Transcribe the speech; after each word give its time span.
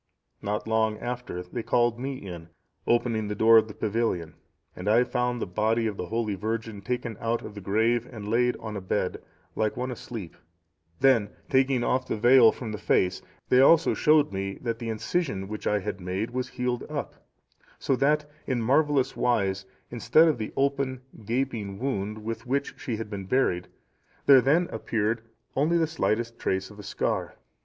Not 0.41 0.67
long 0.67 0.97
after 0.97 1.43
they 1.43 1.61
called 1.61 1.99
me 1.99 2.15
in, 2.15 2.49
opening 2.87 3.27
the 3.27 3.35
door 3.35 3.59
of 3.59 3.67
the 3.67 3.75
pavilion, 3.75 4.33
and 4.75 4.89
I 4.89 5.03
found 5.03 5.39
the 5.39 5.45
body 5.45 5.85
of 5.85 5.95
the 5.97 6.07
holy 6.07 6.33
virgin 6.33 6.81
taken 6.81 7.15
out 7.19 7.43
of 7.43 7.53
the 7.53 7.61
grave 7.61 8.07
and 8.11 8.27
laid 8.27 8.57
on 8.57 8.75
a 8.75 8.81
bed, 8.81 9.21
like 9.55 9.77
one 9.77 9.91
asleep; 9.91 10.35
then 11.01 11.29
taking 11.51 11.83
off 11.83 12.07
the 12.07 12.17
veil 12.17 12.51
from 12.51 12.71
the 12.71 12.79
face, 12.79 13.21
they 13.49 13.61
also 13.61 13.93
showed 13.93 14.33
me 14.33 14.55
that 14.63 14.79
the 14.79 14.89
incision 14.89 15.47
which 15.47 15.67
I 15.67 15.77
had 15.77 16.01
made 16.01 16.31
was 16.31 16.49
healed 16.49 16.83
up; 16.89 17.23
so 17.77 17.95
that, 17.97 18.25
in 18.47 18.59
marvellous 18.59 19.15
wise, 19.15 19.67
instead 19.91 20.27
of 20.27 20.39
the 20.39 20.51
open 20.57 21.01
gaping 21.25 21.77
wound 21.77 22.23
with 22.23 22.47
which 22.47 22.73
she 22.75 22.95
had 22.95 23.11
been 23.11 23.25
buried, 23.27 23.67
there 24.25 24.41
then 24.41 24.67
appeared 24.71 25.21
only 25.55 25.77
the 25.77 25.85
slightest 25.85 26.39
trace 26.39 26.71
of 26.71 26.79
a 26.79 26.83
scar. 26.83 27.35